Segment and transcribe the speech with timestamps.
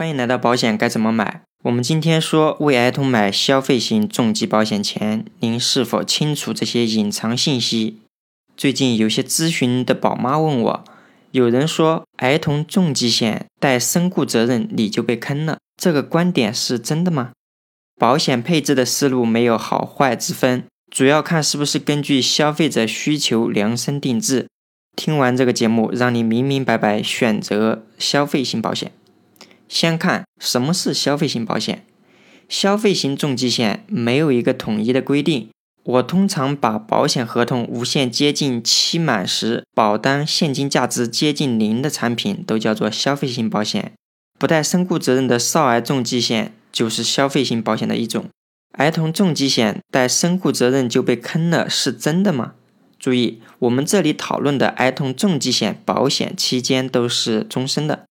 [0.00, 1.42] 欢迎来到保险该怎么买？
[1.64, 7.98] 我们今天说，为儿童买消费型重疾保险前，您是否清楚这些隐藏信息？
[8.56, 10.84] 最近有些咨询的宝妈问我，
[11.32, 17.32] 有人说儿童重疾险带身故责任，你就被坑了，这个观点是真的吗？
[18.00, 24.46] 保险配置的思路没有好坏之分，主要看是不是根据消费者需求量身定制。
[24.96, 28.92] 听完这个节目，让你明明白白选择消费型保险。
[29.70, 31.86] 先看什么是消费型保险。
[32.48, 35.48] 消费型重疾险没有一个统一的规定。
[35.84, 43.92] 我通常把保险合同无限接近期满时，保单现金价值接近零的产品都叫做消费型保险。
[44.38, 48.26] 不带身故责任的少儿重疾险就是消费型保险的一种。
[48.72, 52.54] 儿童重疾险带身故责任就被坑了，是真的吗？
[52.98, 58.04] 注意，我们这里讨论的儿童重疾险保险期间都是终身的。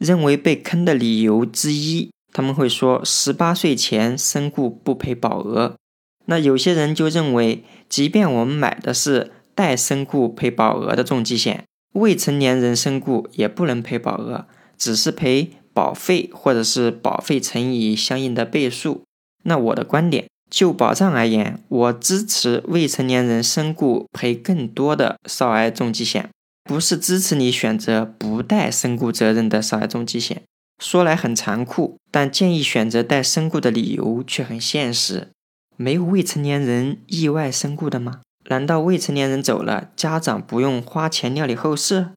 [0.00, 5.76] 认为被坑的理由之一，他们会说十八岁前身故不赔保额。
[6.24, 14.46] 那有些人就认为，即便我们买的是带身故赔保额的重疾险，未成年人身故也不能赔保额，
[14.78, 19.02] 只是赔保费或者是保费乘以相应的倍数。
[19.42, 26.30] 那我的观点，就保障而言，我支持未成年人身故赔更多的少儿重疾险。
[26.64, 30.42] 不是支持你选择不带身故责任的少儿重疾险，
[30.78, 35.28] 说来很残酷，但建议选择带身故的理由却很现实。
[35.76, 38.20] 没有未成年人意外身故的吗？
[38.48, 42.10] 难道未成年人走了，家长不用花钱料理后事？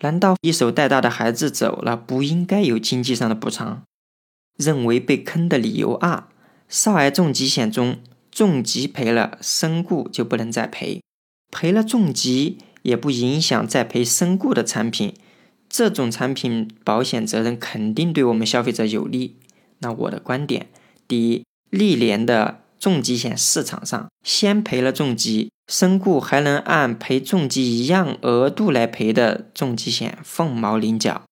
[0.00, 3.82] 难道一手带大的孩子走了，不应该有经济上的补偿？
[4.56, 6.28] 认为被坑的理由二：
[6.68, 7.98] 少儿重疾险中，
[8.30, 11.02] 重疾赔了，身故就不能再赔，
[11.50, 12.58] 赔了重疾。
[12.82, 15.14] 也不影响再赔身故的产品，
[15.68, 19.36] 这种产品保险责任肯定对我们消费者有利。
[19.80, 20.68] 那我的观点，
[21.06, 31.22] 第一，历年的重疾险市场上，先赔了重疾，身故还能按赔重疾一样额度来赔的重疾险凤毛麟角。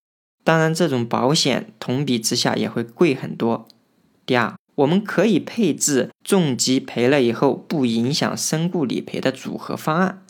[0.44, 3.66] 当然，这种保险同比之下也会贵很多。
[4.24, 10.22] 第二，我们可以配置重疾赔了以后不影响身故理赔的组合方案。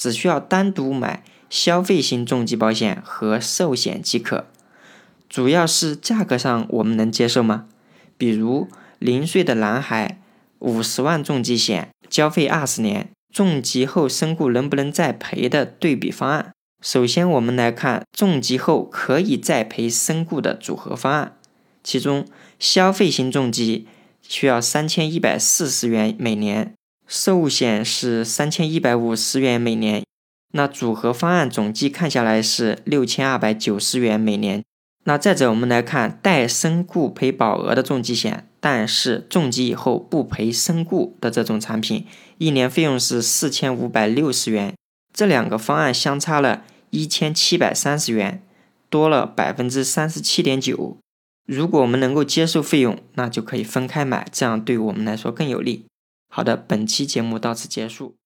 [0.00, 4.46] 只需要单独买消费型重疾保险和寿险即可，
[5.28, 7.66] 主要是价格上我们能接受吗？
[8.16, 8.66] 比如
[8.98, 10.18] 零岁的男孩
[10.60, 16.50] 五十万重疾险交费二十年，重疾后身故能不能再赔的对比方案。
[16.82, 21.36] 首先我们来看重疾后可以再赔身故的组合方案，
[21.84, 22.26] 其中
[22.58, 23.86] 消费型重疾
[24.22, 26.72] 需要三千一百四十元每年。
[27.10, 30.04] 寿险是三千一百五十元每年，
[30.52, 34.62] 那组合方案总计看下来是六千二百九十元每年。
[35.02, 42.06] 那再者，我们来看带身故赔保额的重疾险，但是重疾以后不赔身故的这种产品，
[42.38, 44.72] 一年费用是四千五百六十元。
[45.12, 48.40] 这两个方案相差了一千七百三十元，
[48.88, 50.96] 多了百分之三十七点九。
[51.44, 55.86] 如果我们能够接受费用，那就可以分开买，这样对我们来说更有利。
[56.32, 58.14] 好的，本期节目到此结束。